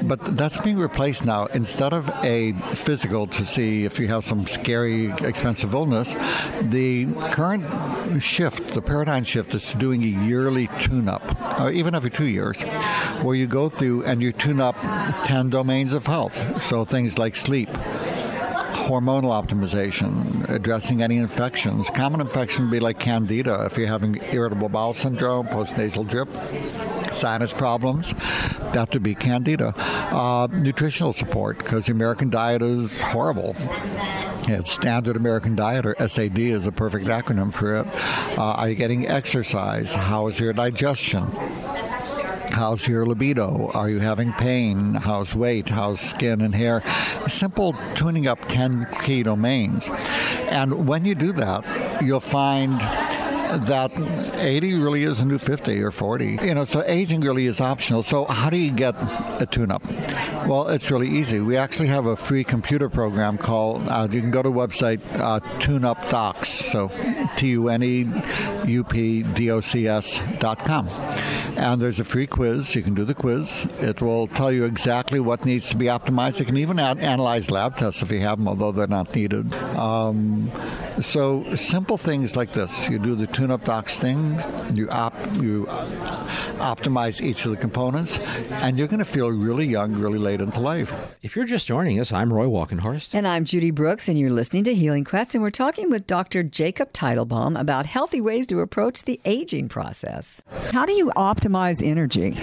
[0.03, 1.45] but that's being replaced now.
[1.47, 6.13] Instead of a physical to see if you have some scary, expensive illness,
[6.61, 11.23] the current shift, the paradigm shift, is to doing a yearly tune up,
[11.59, 12.61] or even every two years,
[13.21, 14.75] where you go through and you tune up
[15.25, 16.63] 10 domains of health.
[16.63, 17.69] So things like sleep
[18.85, 21.87] hormonal optimization, addressing any infections.
[21.89, 26.29] Common infection would be like candida if you're having irritable bowel syndrome, postnasal drip,
[27.13, 28.13] sinus problems.
[28.73, 29.73] That would be candida.
[29.77, 33.55] Uh, nutritional support because the American diet is horrible
[34.47, 37.87] It's Standard American Diet, or SAD is a perfect acronym for it.
[38.37, 39.91] Uh, are you getting exercise?
[39.91, 41.25] How is your digestion?
[42.51, 43.71] How's your libido?
[43.73, 44.93] Are you having pain?
[44.93, 45.69] How's weight?
[45.69, 46.81] How's skin and hair?
[47.27, 49.87] Simple tuning up 10 key domains.
[50.49, 52.79] And when you do that, you'll find
[53.61, 53.91] that
[54.37, 56.39] 80 really is a new 50 or 40.
[56.41, 58.03] You know, so aging really is optional.
[58.03, 58.95] So how do you get
[59.41, 59.83] a tune-up?
[60.47, 61.39] Well, it's really easy.
[61.39, 63.87] We actually have a free computer program called.
[63.87, 66.49] Uh, you can go to website uh, TuneUp Docs.
[66.49, 66.91] So
[67.37, 68.07] T U N E
[68.65, 70.87] U P D O C S dot com.
[71.57, 72.75] And there's a free quiz.
[72.75, 73.65] You can do the quiz.
[73.79, 76.41] It will tell you exactly what needs to be optimized.
[76.41, 79.53] It can even ad- analyze lab tests if you have them, although they're not needed.
[79.75, 80.51] Um,
[81.01, 82.89] so simple things like this.
[82.89, 84.39] You do the tune-up docs thing.
[84.73, 85.65] You op- you
[86.55, 88.17] optimize each of the components,
[88.63, 90.93] and you're going to feel really young, really late into life.
[91.21, 93.13] If you're just joining us, I'm Roy Walkenhorst.
[93.13, 96.43] And I'm Judy Brooks, and you're listening to Healing Quest, and we're talking with Dr.
[96.43, 100.41] Jacob Teitelbaum about healthy ways to approach the aging process.
[100.71, 102.37] How do you optimize energy?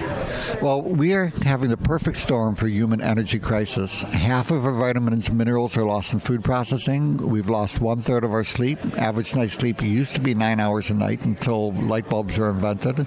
[0.61, 4.03] Well, we are having the perfect storm for human energy crisis.
[4.03, 7.17] Half of our vitamins and minerals are lost in food processing.
[7.17, 8.79] We've lost one third of our sleep.
[8.99, 13.07] Average night sleep used to be nine hours a night until light bulbs were invented.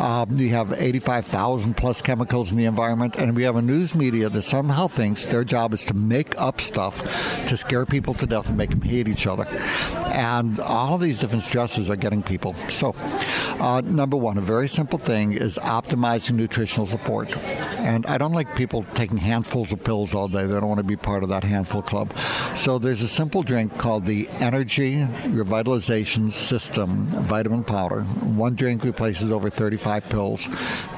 [0.00, 4.28] Um, we have 85,000 plus chemicals in the environment, and we have a news media
[4.28, 7.02] that somehow thinks their job is to make up stuff
[7.48, 9.46] to scare people to death and make them hate each other.
[10.12, 12.54] And all of these different stresses are getting people.
[12.68, 12.94] So,
[13.60, 17.36] uh, number one, a very simple thing is optimizing nutritional support.
[17.84, 20.46] And I don't like people taking handfuls of pills all day.
[20.46, 22.12] They don't want to be part of that handful club.
[22.54, 28.02] So there's a simple drink called the Energy Revitalization System vitamin powder.
[28.02, 30.46] One drink replaces over 35 pills.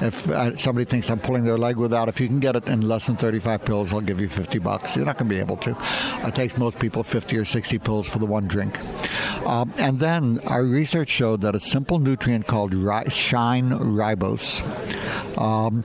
[0.01, 2.81] If uh, somebody thinks I'm pulling their leg without, if you can get it in
[2.81, 4.95] less than 35 pills, I'll give you 50 bucks.
[4.95, 5.77] You're not going to be able to.
[6.25, 8.79] It takes most people 50 or 60 pills for the one drink.
[9.45, 14.61] Um, and then our research showed that a simple nutrient called ri- shine ribose.
[15.37, 15.83] Um,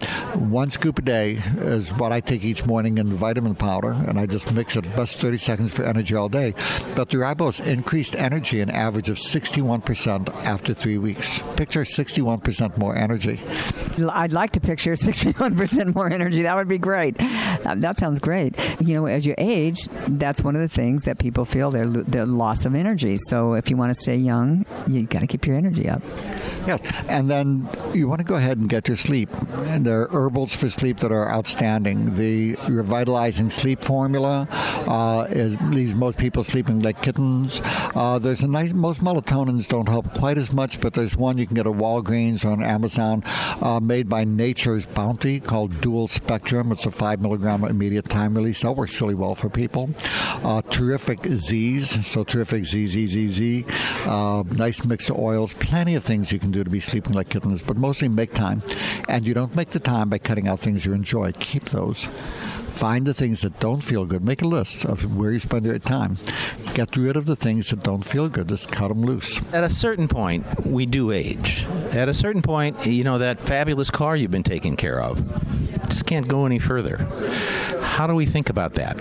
[0.51, 4.18] one scoop a day is what I take each morning in the vitamin powder, and
[4.18, 6.55] I just mix it best 30 seconds for energy all day.
[6.95, 11.41] But the ribose increased energy an average of 61% after three weeks.
[11.57, 13.41] Picture 61% more energy.
[14.09, 16.43] I'd like to picture 61% more energy.
[16.43, 17.20] That would be great.
[17.66, 18.55] Um, that sounds great.
[18.80, 22.24] You know, as you age, that's one of the things that people feel their the
[22.24, 23.16] loss of energy.
[23.16, 26.03] So if you want to stay young, you got to keep your energy up.
[26.64, 29.28] Yes, and then you want to go ahead and get your sleep.
[29.66, 32.14] And there are herbals for sleep that are outstanding.
[32.14, 34.47] The revitalizing sleep formula
[34.87, 37.61] uh, is, leaves most people sleeping like kittens.
[37.94, 38.72] Uh, there's a nice.
[38.72, 42.44] Most melatonins don't help quite as much, but there's one you can get at Walgreens
[42.44, 43.22] on Amazon,
[43.60, 46.72] uh, made by Nature's Bounty called Dual Spectrum.
[46.72, 48.62] It's a five milligram immediate time release.
[48.62, 49.90] That works really well for people.
[50.42, 53.64] Uh, terrific Z's, so terrific Z Z Z Z.
[54.04, 55.52] Uh, nice mix of oils.
[55.52, 58.62] Plenty of things you can do to be sleeping like kittens, but mostly make time.
[59.08, 61.32] And you don't make the time by cutting out things you enjoy.
[61.32, 62.08] Keep those.
[62.72, 64.24] Find the things that don't feel good.
[64.24, 66.18] Make a list of where you spend your time.
[66.74, 68.48] Get rid of the things that don't feel good.
[68.48, 69.40] Just cut them loose.
[69.52, 71.64] At a certain point, we do age.
[71.92, 75.22] At a certain point, you know, that fabulous car you've been taking care of
[75.92, 76.96] just can't go any further.
[77.82, 78.98] How do we think about that?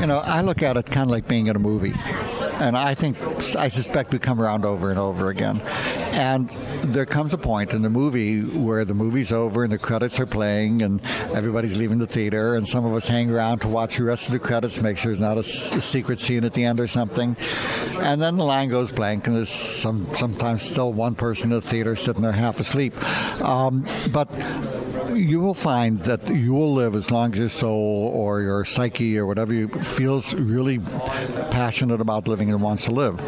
[0.00, 1.92] You know, I look at it kind of like being in a movie.
[2.54, 3.18] And I think,
[3.54, 5.60] I suspect we come around over and over again.
[6.12, 6.50] And
[6.92, 10.26] there comes a point in the movie where the movie's over and the credits are
[10.26, 11.00] playing and
[11.34, 14.32] everybody's leaving the theater and some of us hang around to watch the rest of
[14.32, 16.88] the credits, make sure there's not a, s- a secret scene at the end or
[16.88, 17.36] something.
[18.00, 21.62] And then the line goes blank and there's some sometimes still one person in the
[21.66, 22.94] theater sitting there half asleep.
[23.42, 24.28] Um, but
[25.20, 29.18] you will find that you will live as long as your soul or your psyche
[29.18, 30.78] or whatever you feels really
[31.50, 33.20] passionate about living and wants to live.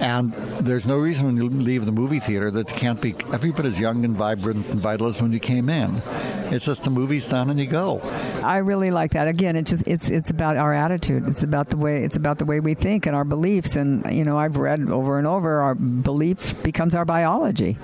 [0.00, 3.52] And there's no reason when you leave the movie theater that you can't be every
[3.52, 6.00] bit as young and vibrant and vital as when you came in.
[6.52, 8.00] It's just the movie's done and you go.
[8.42, 9.28] I really like that.
[9.28, 11.28] Again, it's just it's it's about our attitude.
[11.28, 13.76] It's about the way it's about the way we think and our beliefs.
[13.76, 17.76] And you know, I've read over and over, our belief becomes our biology.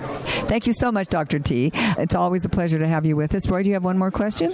[0.47, 1.39] Thank you so much, Dr.
[1.39, 1.71] T.
[1.73, 3.47] It's always a pleasure to have you with us.
[3.47, 4.53] Roy, do you have one more question?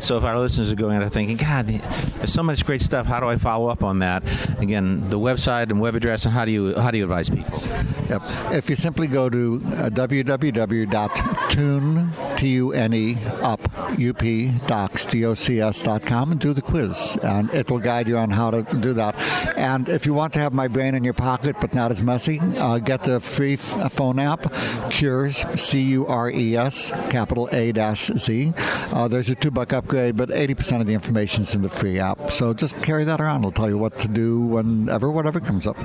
[0.00, 3.06] So if our listeners are going out thinking, God, there's so much great stuff.
[3.06, 4.22] How do I follow up on that?
[4.58, 7.62] Again, the website and web address, and how do you how do you advise people?
[8.08, 8.22] Yep.
[8.52, 11.36] If you simply go to uh, www.tune
[13.42, 13.60] up
[13.98, 14.22] UP
[16.30, 19.14] and do the quiz, and it will guide you on how to do that.
[19.56, 22.38] And if you want to have my brain in your pocket but not as messy,
[22.40, 24.52] uh, get the free f- phone app
[24.90, 28.52] Cures C U R E S capital A dash Z.
[28.92, 31.98] Uh, there's a two buck upgrade, but 80% of the information is in the free
[31.98, 32.30] app.
[32.30, 33.40] So just carry that around.
[33.40, 35.76] It'll tell you what to do whenever whatever comes up.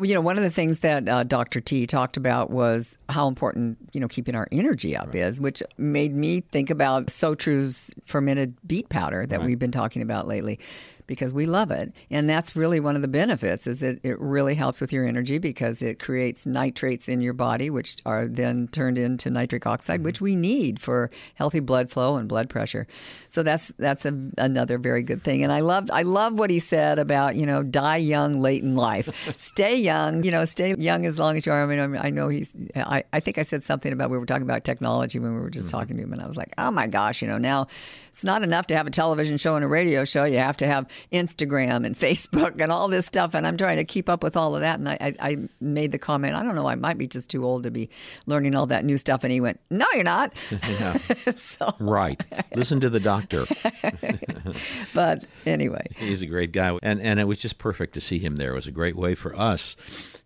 [0.00, 1.60] You know, one of the things that uh, Dr.
[1.60, 6.14] T talked about was how important, you know, keeping our energy up is, which made
[6.14, 10.60] me think about Sotru's fermented beet powder that we've been talking about lately
[11.08, 11.92] because we love it.
[12.10, 15.38] And that's really one of the benefits is that it really helps with your energy
[15.38, 20.16] because it creates nitrates in your body, which are then turned into nitric oxide, which
[20.16, 20.24] mm-hmm.
[20.24, 22.86] we need for healthy blood flow and blood pressure.
[23.28, 25.42] So that's that's a, another very good thing.
[25.42, 28.76] And I loved I love what he said about you know die young late in
[28.76, 31.62] life, stay young, you know stay young as long as you are.
[31.62, 34.42] I mean I know he's I, I think I said something about we were talking
[34.42, 35.78] about technology when we were just mm-hmm.
[35.78, 37.66] talking to him, and I was like oh my gosh, you know now
[38.10, 40.24] it's not enough to have a television show and a radio show.
[40.24, 43.34] You have to have Instagram and Facebook and all this stuff.
[43.34, 44.78] And I'm trying to keep up with all of that.
[44.78, 47.44] And I, I, I made the comment, I don't know, I might be just too
[47.44, 47.90] old to be
[48.26, 49.24] learning all that new stuff.
[49.24, 50.32] And he went, No, you're not.
[51.36, 52.22] so, Right.
[52.54, 53.46] Listen to the doctor.
[54.94, 58.36] but anyway, He's a great guy, and and it was just perfect to see him
[58.36, 58.52] there.
[58.52, 59.76] It was a great way for us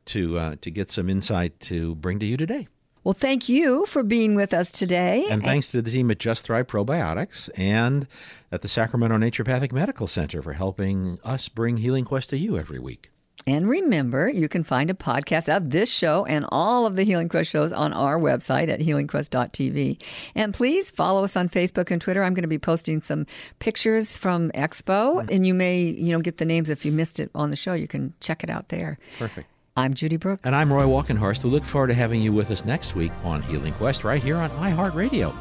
[0.07, 2.69] to uh, to get some insight to bring to you today.
[3.05, 5.27] Well, thank you for being with us today.
[5.29, 8.07] And thanks to the team at Just Thrive Probiotics and
[8.51, 12.79] at the Sacramento Naturopathic Medical Center for helping us bring Healing Quest to you every
[12.79, 13.13] week.
[13.47, 17.29] And remember, you can find a podcast of this show and all of the Healing
[17.29, 20.01] Quest shows on our website at healingquest.tv.
[20.37, 22.23] And please follow us on Facebook and Twitter.
[22.23, 23.27] I'm going to be posting some
[23.59, 25.31] pictures from Expo, mm.
[25.31, 27.73] and you may, you know, get the names if you missed it on the show.
[27.75, 28.99] You can check it out there.
[29.19, 29.49] Perfect.
[29.75, 30.43] I'm Judy Brooks.
[30.45, 31.45] And I'm Roy Walkenhorst.
[31.45, 34.37] We look forward to having you with us next week on Healing Quest right here
[34.37, 35.35] on iHeartRadio.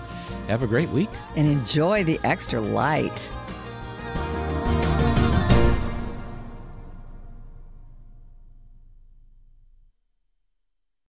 [0.47, 1.09] Have a great week.
[1.35, 3.29] and enjoy the extra light.